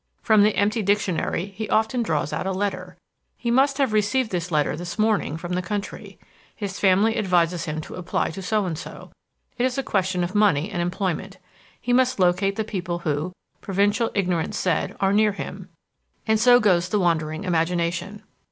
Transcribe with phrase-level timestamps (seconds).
[0.23, 2.97] From the empty dictionary he often draws out a letter.
[3.37, 6.17] He must have received this letter this morning from the country.
[6.55, 9.11] His family advises him to apply to so and so.
[9.59, 11.37] It is a question of money and employment.
[11.79, 15.69] He must locate the people who, provincial ignorance said, are near him.
[16.25, 18.23] And so goes the wandering imagination.